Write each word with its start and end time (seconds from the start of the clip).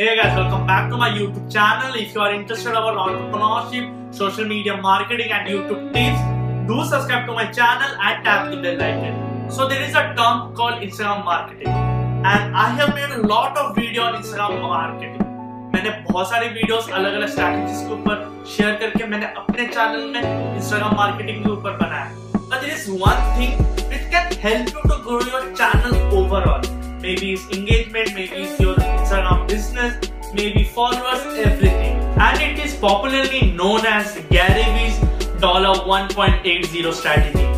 Hey 0.00 0.16
guys, 0.16 0.36
welcome 0.36 0.64
back 0.64 0.88
to 0.90 0.96
my 0.96 1.10
YouTube 1.10 1.52
channel. 1.52 1.92
If 1.96 2.14
you 2.14 2.20
are 2.20 2.32
interested 2.32 2.70
about 2.70 2.98
entrepreneurship, 3.04 4.14
social 4.14 4.44
media 4.44 4.76
marketing 4.76 5.32
and 5.32 5.48
YouTube 5.48 5.92
tips, 5.92 6.20
do 6.68 6.84
subscribe 6.88 7.26
to 7.26 7.32
my 7.32 7.46
channel 7.46 7.96
and 8.00 8.24
tap 8.24 8.48
the 8.52 8.62
bell 8.62 8.80
icon. 8.80 9.50
So 9.50 9.66
there 9.66 9.82
is 9.82 9.96
a 9.96 10.14
term 10.20 10.54
called 10.54 10.84
Instagram 10.84 11.24
marketing 11.24 11.66
and 11.66 12.56
I 12.56 12.68
have 12.78 12.94
made 12.94 13.10
a 13.10 13.26
lot 13.26 13.58
of 13.58 13.74
video 13.74 14.04
on 14.04 14.22
Instagram 14.22 14.62
marketing. 14.68 15.18
मैंने 15.74 15.90
बहुत 16.06 16.30
सारे 16.30 16.48
videos 16.60 16.88
अलग 17.00 17.14
अलग 17.14 17.28
strategies 17.34 17.84
के 17.88 17.92
ऊपर 18.00 18.24
share 18.56 18.74
करके 18.86 19.06
मैंने 19.16 19.34
अपने 19.42 19.66
चैनल 19.66 20.10
में 20.14 20.56
इंस्टाग्राम 20.56 20.96
मार्केटिंग 20.96 21.44
के 21.44 21.50
ऊपर 21.58 21.76
बनाया 21.84 22.26
there 22.50 22.74
is 22.80 22.90
one 23.06 23.30
thing 23.36 23.62
which 23.92 24.10
can 24.16 24.42
help 24.48 24.76
you 24.76 24.90
to 24.90 25.04
grow 25.08 25.22
your 25.34 25.46
channel 25.62 26.20
overall 26.22 26.76
maybe 27.00 27.32
it's 27.32 27.44
engagement, 27.56 28.14
maybe 28.14 28.36
it's 28.36 28.57
your 28.57 28.57
Instagram 28.57 28.57
business, 28.57 28.57
maybe 30.32 30.64
followers, 30.64 31.22
everything. 31.38 31.98
And 32.18 32.40
it 32.40 32.64
is 32.64 32.74
popularly 32.74 33.52
known 33.52 33.86
as 33.86 34.18
Gary 34.30 34.64
Vee's 34.74 34.98
$1.80 35.40 36.92
strategy. 36.92 37.48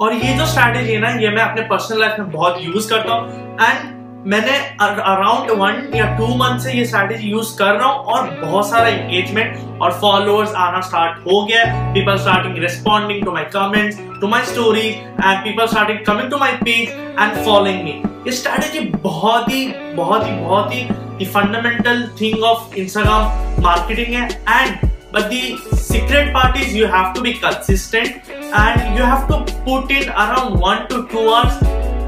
और 0.00 0.12
ये 0.14 0.32
जो 0.38 0.44
strategy 0.46 0.92
है 0.92 0.98
ना, 1.00 1.08
ये 1.10 1.28
मैं 1.28 1.42
अपने 1.42 1.62
personal 1.68 2.00
life 2.00 2.18
में 2.18 2.30
बहुत 2.32 2.56
यूज़ 2.60 2.88
करता 2.90 3.14
हूँ। 3.14 3.56
एंड 3.60 3.96
मैंने 4.26 4.58
अराउंड 4.80 5.50
वन 5.60 5.96
या 5.96 6.04
टू 6.18 6.26
मंथ 6.36 6.60
से 6.60 6.72
ये 6.72 6.84
स्ट्रैटेजी 6.84 7.28
यूज़ 7.30 7.56
कर 7.58 7.74
रहा 7.74 7.88
हूँ 7.88 8.04
और 8.04 8.30
बहुत 8.42 8.68
सारा 8.70 8.88
एंगेजमेंट 8.88 9.80
और 9.82 9.92
फॉलोअर्स 10.00 10.52
आना 10.66 10.80
स्टार्ट 10.88 11.18
हो 11.26 11.44
गया 11.46 11.64
people 11.94 12.18
starting 12.18 12.58
responding 12.64 13.24
to 13.24 13.32
my 13.32 13.44
comments 13.54 13.98
to 14.20 14.28
my 14.28 14.44
story 14.52 14.88
and 14.88 15.38
people 15.44 15.66
starting 15.66 15.98
coming 16.06 16.30
to 16.30 16.38
my 16.38 16.52
page 16.64 16.88
and 17.20 17.44
following 17.44 17.82
me 17.84 18.02
ये 18.26 18.32
स्ट्रैटेजी 18.32 18.80
बहुत 19.02 19.48
ही 19.52 19.66
बहुत 19.96 20.26
ही 20.26 20.32
बहुत 20.32 20.74
ही 20.74 21.26
fundamental 21.26 22.08
thing 22.20 22.44
of 22.44 22.76
Instagram 22.78 23.62
marketing 23.62 24.14
है। 24.14 24.28
And 24.48 24.86
but 25.12 25.30
the 25.32 25.38
secret 25.82 26.26
part 26.32 26.56
is 26.62 26.72
you 26.78 26.88
have 26.94 27.06
to 27.14 27.20
be 27.26 27.30
consistent 27.44 28.26
and 28.47 28.97
you 28.97 29.03
have 29.03 29.27
to 29.27 29.43
put 29.63 29.91
in 29.91 30.09
around 30.09 30.59
one 30.59 30.87
to 30.89 31.07
two 31.07 31.27
hours 31.29 31.57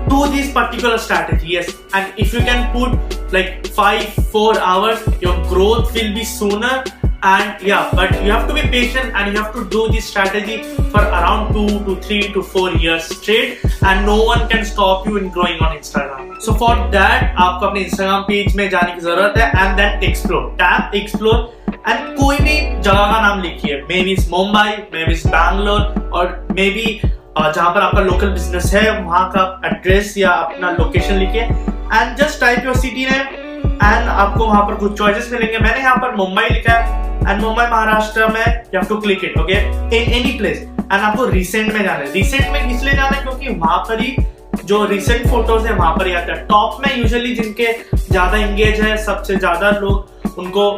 to 0.10 0.28
this 0.36 0.52
particular 0.54 0.98
strategy 0.98 1.48
yes 1.48 1.76
and 1.94 2.14
if 2.18 2.34
you 2.34 2.40
can 2.40 2.72
put 2.72 3.34
like 3.34 3.68
five 3.68 4.14
four 4.36 4.58
hours 4.60 5.00
your 5.22 5.36
growth 5.50 5.94
will 5.94 6.14
be 6.14 6.24
sooner 6.24 6.84
and 7.24 7.62
yeah 7.62 7.90
but 7.94 8.12
you 8.24 8.32
have 8.32 8.48
to 8.48 8.54
be 8.54 8.62
patient 8.62 9.16
and 9.16 9.34
you 9.34 9.42
have 9.42 9.54
to 9.54 9.68
do 9.70 9.88
this 9.90 10.06
strategy 10.06 10.58
for 10.92 11.02
around 11.02 11.54
two 11.54 11.84
to 11.86 12.00
three 12.02 12.22
to 12.34 12.44
four 12.44 12.70
years 12.72 13.06
straight 13.06 13.66
and 13.82 14.06
no 14.06 14.24
one 14.24 14.48
can 14.48 14.64
stop 14.64 15.08
you 15.08 15.18
in 15.18 15.30
growing 15.30 15.60
on 15.60 15.76
instagram 15.78 16.40
so 16.40 16.54
for 16.54 16.76
that 16.92 17.34
आपको 17.36 17.66
अपने 17.66 17.84
instagram 17.90 18.28
page 18.30 18.56
में 18.56 18.70
जाने 18.70 18.92
की 18.96 19.02
जरूरत 19.02 19.38
है 19.38 19.52
and 19.64 19.80
then 19.80 20.10
explore 20.10 20.46
tap 20.62 20.94
explore 21.02 21.40
And 21.89 22.17
कोई 22.17 22.37
भी 22.39 22.59
जगह 22.83 23.13
का 23.13 23.21
नाम 23.21 23.41
लिखिए। 23.43 23.77
May 23.89 24.03
be 24.05 24.17
Mumbai 24.31 24.71
may 24.93 25.05
be 25.05 25.15
Bangalore 25.27 26.11
और 26.15 26.47
मे 26.53 26.71
बी 26.71 27.01
जहाँ 27.39 27.71
पर 27.75 27.81
आपका 27.81 28.01
लोकल 28.01 28.29
बिज़नेस 28.31 28.73
है, 28.75 28.91
वहाँ 29.03 29.29
का 29.31 29.61
एड्रेस 29.67 30.15
या 30.19 30.31
अपना 30.31 30.71
लोकेशन 30.73 31.15
लिखिए। 31.17 31.43
And 31.43 32.17
just 32.17 32.41
type 32.41 32.65
your 32.65 32.77
city 32.77 33.05
name 33.07 33.67
and 33.67 34.09
आपको 34.09 34.47
वहाँ 34.47 34.63
पर 34.67 34.75
कुछ 34.77 34.99
चॉइसेस 34.99 35.31
मिलेंगे। 35.33 35.59
मैंने 35.59 35.81
यहाँ 35.81 35.97
पर 35.97 36.15
मुंबई 36.17 36.49
लिखा 36.51 36.73
है 36.73 37.09
एंड 37.23 37.41
मुंबई 37.43 37.65
महाराष्ट्र 37.65 38.27
में 38.29 38.45
you 38.45 38.81
have 38.81 38.89
to 38.89 39.01
click 39.01 39.25
it 39.25 39.39
okay 39.39 39.55
in 39.97 40.13
any 40.13 40.37
place 40.39 40.59
and 40.59 41.01
आपको 41.01 41.25
रिसेंट 41.27 41.73
में 41.73 41.83
जाना 41.83 41.99
है। 41.99 42.13
रिसेंट 42.13 42.53
में 42.53 42.71
इसलिए 42.71 42.95
जाना 42.95 43.17
है 43.17 43.23
क्योंकि 43.23 43.49
वहाँ 43.57 43.79
पर 43.89 44.01
ही 44.01 44.17
जो 44.65 44.85
रिसेंट 44.87 45.27
फ़ोटोज़ 45.29 45.67
है, 45.67 45.75
वहाँ 45.75 45.95
पर 45.97 46.07
ही 46.07 46.13
आता 46.15 46.33
है। 46.33 46.47
टॉप 46.47 46.81
में 46.81 46.97
यूजुअली 46.97 47.35
जिनके 47.35 47.73
ज़्यादा 47.97 48.37
इंगेज 48.39 48.81
है, 48.81 48.97
सबसे 49.05 49.37
ज़्यादा 49.37 49.71
लोग 49.81 50.20
उनको 50.41 50.71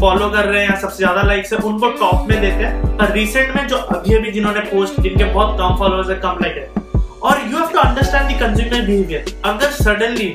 फॉलो 0.00 0.28
कर 0.30 0.44
रहे 0.44 0.64
हैं 0.64 0.78
सबसे 0.80 0.96
ज़्यादा 0.96 1.22
लाइक्स 1.22 1.52
है, 1.52 1.58
उनको 1.60 1.90
टॉप 2.00 2.28
में 2.28 2.40
देते 2.40 2.64
हैं। 2.64 2.96
पर 2.98 3.12
रिसेंट 3.12 3.54
में 3.56 3.66
जो 3.68 3.76
अभी 3.76 4.14
अभी 4.16 4.30
जिन्होंने 4.32 4.60
पोस्ट 4.70 5.00
जिनके 5.00 5.24
बहुत 5.24 5.58
कम 5.58 5.76
फॉलोअर्स 5.78 6.08
है, 6.10 6.16
कम 6.16 6.38
लाइक 6.42 6.56
है। 6.56 6.86
और 7.20 7.40
you 7.42 7.58
have 7.58 7.68
to 7.68 7.78
understand 7.78 8.28
the 8.28 8.40
consumer 8.40 8.86
behaviour 8.86 9.34
अगर 9.44 9.70
सडनली 9.74 10.28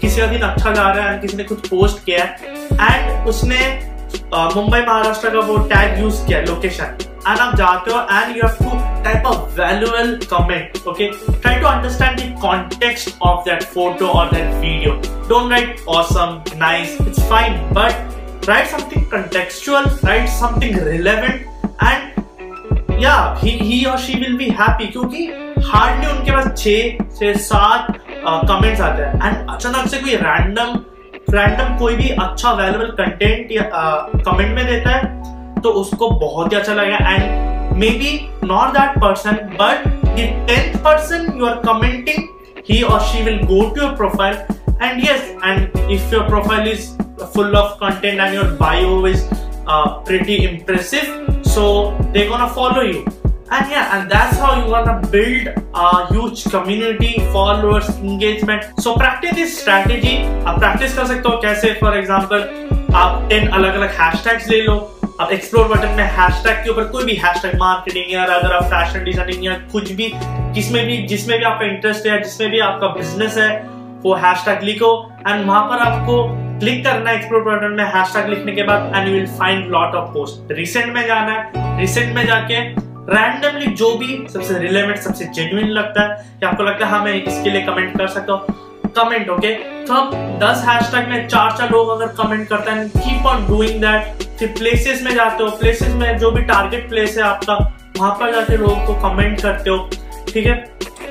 किसी 0.00 0.20
का 0.20 0.26
दिन 0.26 0.42
अच्छा 0.42 0.72
जा 0.72 0.90
रहा 0.90 1.08
है 1.08 1.18
किसी 1.18 1.36
ने 1.36 1.44
कुछ 1.44 1.68
पोस्ट 1.68 2.04
किया 2.04 2.24
है 2.24 2.30
एंड 2.82 3.28
उसने 3.28 3.58
मुंबई 4.54 4.80
महाराष्ट्र 4.80 5.30
का 5.30 5.40
वो 5.46 5.56
टैग 5.68 5.98
यूज़ 6.00 6.26
किया 6.26 6.40
लोकेशन 6.42 6.96
आप 7.26 7.54
जाते 7.56 7.90
हो 7.90 8.00
and 8.10 8.36
you 8.36 8.46
have 8.46 8.56
to 8.62 8.78
type 9.04 9.26
of 9.26 9.60
valuable 9.60 10.16
comment 10.30 10.86
okay 10.88 11.10
try 11.30 11.60
to 11.60 11.66
understand 11.66 12.18
the 12.20 12.40
context 12.40 13.22
of 13.22 13.44
that 13.44 13.62
photo 13.74 14.08
और 14.18 14.32
that 14.34 14.52
video 14.54 14.92
don't 15.28 15.52
write 15.52 15.80
awesome 15.90 16.42
nice 16.58 16.96
it's 17.00 17.22
fine 17.30 17.58
but 17.72 18.48
write 18.48 18.66
something 18.66 19.04
contextual 19.14 19.86
write 20.04 20.28
something 20.30 20.78
relevant 20.88 21.46
and 21.82 23.02
या 23.02 23.14
he 23.42 23.50
he 23.60 23.84
और 23.84 23.98
she 23.98 24.14
will 24.20 24.36
be 24.36 24.48
happy 24.60 24.86
क्योंकि 24.86 25.26
hardly 25.66 26.10
उनके 26.10 26.30
पास 26.30 26.46
छह 26.58 27.14
से 27.18 27.34
सात 27.44 27.86
comments 28.26 28.80
आते 28.80 29.02
हैं। 29.02 29.14
एंड 29.26 29.50
अचानक 29.50 29.88
से 29.90 29.98
कोई 29.98 30.16
रैंडम 30.16 30.78
रैंडम 31.30 31.76
कोई 31.78 31.96
भी 31.96 32.08
अच्छा 32.22 32.52
वैल्यूबल 32.52 32.86
कंटेंट 32.98 33.52
या 33.52 33.62
कमेंट 34.26 34.54
में 34.54 34.64
देता 34.66 34.90
है 34.90 35.12
तो 35.64 35.70
उसको 35.82 36.10
बहुत 36.20 36.52
ही 36.52 36.56
अच्छा 36.58 36.74
लगेगा 36.74 37.14
and 37.14 37.74
may 37.80 37.88
be 38.02 38.12
not 38.46 38.78
that 38.78 38.98
person 39.00 39.36
but 39.60 39.88
the 40.04 40.30
tenth 40.48 40.82
person 40.84 41.32
you 41.38 41.46
are 41.46 41.60
commenting 41.66 42.32
he 42.64 42.82
or 42.82 42.98
she 43.00 43.22
will 43.22 43.40
go 43.46 43.72
to 43.74 43.80
your 43.80 43.96
profile 43.96 44.36
and 44.80 45.02
yes 45.02 45.24
and 45.42 45.70
if 45.96 46.10
your 46.10 46.24
profile 46.24 46.66
is 46.66 46.96
full 47.34 47.56
of 47.56 47.78
content 47.78 48.20
and 48.20 48.34
your 48.34 48.52
bio 48.54 49.04
is 49.04 49.26
uh, 49.66 49.98
pretty 50.00 50.44
impressive 50.44 51.10
so 51.44 51.96
they're 52.12 52.28
gonna 52.28 52.48
follow 52.48 52.80
you 52.80 53.04
and 53.50 53.70
yeah 53.70 53.98
and 53.98 54.10
that's 54.10 54.38
how 54.38 54.64
you 54.64 54.70
wanna 54.70 54.96
build 55.08 55.48
a 55.74 56.06
huge 56.06 56.44
community 56.44 57.12
followers 57.32 57.88
engagement 57.98 58.64
so 58.80 58.96
practice 58.96 59.34
this 59.34 59.60
strategy 59.60 60.16
आप 60.46 60.58
practice 60.60 60.96
कर 60.96 61.06
सकते 61.06 61.28
हो 61.28 61.36
कैसे 61.42 61.78
for 61.82 61.94
example 62.00 62.48
आप 62.96 63.28
10 63.30 63.52
अलग 63.54 63.74
अलग 63.74 63.96
hashtags 63.98 64.48
ले 64.48 64.62
लो 64.62 64.74
आप 65.20 65.30
एक्सप्लोर 65.32 65.66
बटन 65.68 65.88
में 65.96 66.04
हैशटैग 66.12 66.56
के 66.64 66.70
ऊपर 66.70 66.84
कोई 66.92 67.04
भी 67.04 67.14
हैशटैग 67.16 67.54
मार्केटिंग 67.58 68.12
या 68.12 68.22
अगर 68.24 68.52
आप 68.52 68.62
फ़ैशन 68.70 69.04
डिज़ाइनिंग 69.04 69.44
या 69.44 69.52
कुछ 69.72 69.90
भी, 69.92 70.10
जिसमें 70.54 70.86
भी 70.86 70.96
जिसमें 71.06 71.38
भी 71.38 71.44
आपका 71.44 71.66
इंटरेस्ट 71.66 72.06
है 72.06 72.18
जिसमें 72.22 72.50
भी 72.50 72.58
आपका 72.60 72.88
बिज़नेस 72.94 73.36
है, 73.38 73.50
वो 74.02 74.14
हैशटैग 74.14 74.62
लिखो 74.62 74.90
एंड 75.28 75.44
वहाँ 75.46 75.62
पर 75.68 75.84
आपको 75.84 76.16
क्लिक 76.60 76.84
करना 76.84 77.10
है 77.10 77.16
एक्सप्लोर 77.16 77.42
बटन 77.42 77.76
में 77.76 77.84
हैशटैग 77.94 78.28
लिखने 78.28 78.52
के 78.52 78.62
बाद 78.62 78.92
and 78.96 79.08
you 79.08 79.14
will 79.14 79.26
find 79.38 79.70
lot 79.72 79.94
of 79.94 80.10
post 80.14 80.52
recent 80.52 80.92
में 80.94 81.06
जाना 81.06 81.32
है 81.32 81.78
रिसेंट 81.80 82.14
में 82.16 82.24
जाके 82.26 82.60
रैंडमली 83.14 83.72
जो 83.74 83.94
भी 83.98 84.18
सबसे 84.32 84.58
रिलेवेंट 84.58 84.98
सबसे 84.98 85.24
जेन्युइन 85.34 85.68
लगता 85.70 86.02
है, 86.02 86.24
या 86.42 86.48
आपको 86.48 86.62
लगता 86.62 86.86
है 86.86 86.92
हाँ 86.92 87.04
मैं 87.04 87.14
इसके 87.14 87.50
लिए 87.50 87.62
कमेंट 87.62 87.96
कर 87.98 88.08
सकता 88.08 88.32
हूँ 88.32 88.62
कमेंट 88.86 89.30
ओके 89.30 89.54
तो 89.86 89.92
हम 89.92 90.10
10 90.40 90.64
हैशटैग 90.68 91.08
में 91.08 91.28
चार 91.28 91.56
चार 91.58 91.70
लोग 91.70 91.88
अगर 91.88 92.06
कमेंट 92.22 92.48
करते 92.48 92.70
हैं 92.70 92.88
कीप 92.88 93.26
ऑन 93.26 93.46
डूइंग 93.46 93.80
दैट 93.80 94.22
फिर 94.38 94.48
प्लेसेस 94.48 95.02
में 95.02 95.14
जाते 95.14 95.44
हो 95.44 95.50
प्लेसेस 95.50 95.94
में 95.94 96.18
जो 96.18 96.30
भी 96.30 96.42
टारगेट 96.42 96.88
प्लेस 96.88 97.16
है 97.16 97.22
आपका, 97.22 97.54
वहाँ 97.98 98.12
पर 98.20 98.32
जाके 98.32 98.56
लोगों 98.56 98.86
को 98.86 98.94
कमेंट 99.08 99.40
करते 99.40 99.70
हो, 99.70 99.90
ठीक 100.28 100.46
है? 100.46 100.54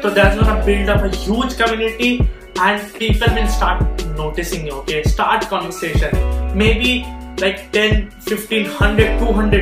तो 0.04 0.10
that's 0.10 0.38
gonna 0.38 0.54
build 0.66 0.90
up 0.90 1.12
huge 1.16 1.54
community 1.54 2.20
and 2.62 2.82
people 3.00 3.34
will 3.36 3.48
start 3.48 3.80
noticing 4.18 4.68
you, 4.68 4.74
okay? 4.74 5.02
Start 5.04 5.46
conversation. 5.50 6.12
Maybe, 6.56 7.04
like 7.40 7.72
10 7.72 8.10
15 8.28 8.68
100 8.80 9.08
200 9.20 9.62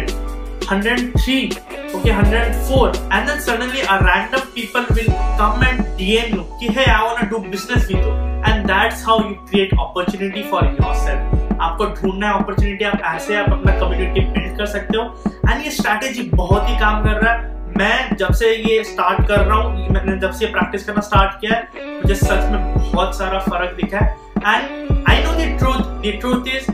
103 0.68 1.71
okay 2.00 2.12
104 2.12 2.88
and 3.12 3.28
then 3.28 3.40
suddenly 3.40 3.82
a 3.82 4.00
random 4.08 4.42
people 4.56 4.86
will 4.98 5.12
come 5.38 5.64
and 5.70 5.86
dm 6.00 6.34
you. 6.36 6.44
ki 6.60 6.72
hey, 6.78 6.86
i 6.86 7.04
want 7.04 7.20
to 7.20 7.28
do 7.30 7.40
business 7.50 7.88
with 7.88 8.06
you. 8.06 8.14
And 8.50 8.68
that's 8.68 9.04
how 9.08 9.16
you 9.28 9.36
create 9.50 9.74
opportunity 9.86 10.44
for 10.52 10.62
yourself. 10.66 11.38
आपको 11.62 11.86
ढूंढना 11.96 12.28
है 12.28 12.34
opportunity 12.40 12.86
आप 12.86 13.02
ऐसे 13.06 13.36
आप 13.38 13.50
अपना 13.54 13.80
community 13.80 14.20
build 14.20 14.58
कर 14.58 14.66
सकते 14.66 14.98
हो। 14.98 15.04
एंड 15.50 15.64
ये 15.66 15.72
स्ट्रैटेजी 15.72 16.24
बहुत 16.30 16.70
ही 16.70 16.78
काम 16.80 17.04
कर 17.04 17.22
रहा 17.22 17.34
है। 17.34 17.76
मैं 17.78 18.16
जब 18.20 18.34
से 18.40 18.54
ये 18.56 18.84
स्टार्ट 18.84 19.28
कर 19.28 19.40
रहा 19.40 19.58
हूँ 19.58 19.90
मैंने 19.94 20.18
जब 20.22 20.32
से 20.40 20.46
प्रैक्टिस 20.54 20.86
करना 20.86 21.02
स्टार्ट 21.02 21.40
किया 21.42 21.56
है, 21.56 22.00
मुझे 22.02 22.16
सच 22.16 22.50
में 22.52 22.74
बहुत 22.78 23.18
सारा 23.18 23.40
फ़र्क 23.50 23.76
दिखा 23.82 23.98
है। 23.98 24.16
And 24.38 25.06
I 25.10 25.24
know 25.24 25.34
the 25.34 26.20
truth 26.22 26.48
is 26.56 26.72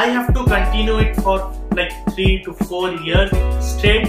I 0.00 0.10
have 0.10 0.32
to 0.34 0.44
continue 0.44 0.98
it 1.00 1.20
for 1.20 1.38
like 1.76 1.90
three 2.08 2.36
to 2.46 2.52
four 2.64 2.98
year 3.06 3.30
straight 3.70 4.06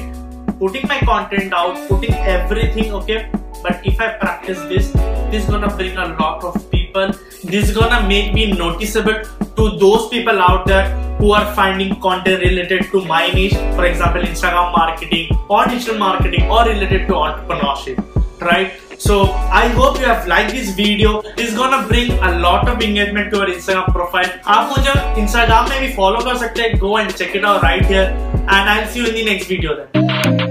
putting 0.59 0.87
my 0.89 0.99
content 1.01 1.53
out, 1.53 1.77
putting 1.89 2.15
everything, 2.15 2.93
okay? 2.95 3.31
But 3.63 3.81
if 3.85 4.01
I 4.01 4.09
practice 4.15 4.61
this, 4.69 4.91
this 5.31 5.45
is 5.45 5.51
gonna 5.51 5.75
bring 5.77 5.97
a 5.97 6.09
lot 6.19 6.45
of 6.45 6.71
people. 6.71 7.13
This 7.45 7.69
is 7.69 7.77
gonna 7.77 8.07
make 8.09 8.33
me 8.35 8.53
noticeable 8.53 9.23
to 9.57 9.79
those 9.79 10.09
people 10.09 10.39
out 10.41 10.67
there 10.67 10.89
who 11.19 11.33
are 11.33 11.55
finding 11.55 11.99
content 12.01 12.43
related 12.43 12.91
to 12.93 13.05
my 13.05 13.31
niche, 13.31 13.55
for 13.77 13.85
example, 13.85 14.23
Instagram 14.23 14.73
marketing 14.73 15.29
or 15.49 15.65
digital 15.67 15.99
marketing 15.99 16.51
or 16.51 16.65
related 16.65 17.07
to 17.09 17.13
entrepreneurship, 17.13 18.03
right? 18.41 18.73
So 18.99 19.33
I 19.33 19.69
hope 19.69 19.99
you 19.99 20.05
have 20.05 20.27
liked 20.27 20.53
this 20.53 20.75
video. 20.75 21.23
This 21.37 21.53
is 21.53 21.57
gonna 21.57 21.87
bring 21.89 22.13
a 22.13 22.39
lot 22.39 22.69
of 22.69 22.83
engagement 22.83 23.31
to 23.33 23.39
your 23.39 23.47
Instagram 23.47 23.93
profile. 23.95 24.31
आप 24.47 24.77
मुझे 24.77 24.93
Instagram 25.23 25.69
में 25.71 25.81
भी 25.81 25.95
follow 25.97 26.23
कर 26.25 26.37
सकते 26.45 26.63
हैं. 26.63 26.79
Go 26.79 26.97
and 26.99 27.17
check 27.23 27.35
it 27.41 27.45
out 27.45 27.63
right 27.63 27.85
here. 27.95 28.07
And 28.49 28.71
I'll 28.77 28.87
see 28.87 29.01
you 29.01 29.07
in 29.07 29.15
the 29.15 29.25
next 29.33 29.47
video 29.47 29.77
then. 29.77 30.44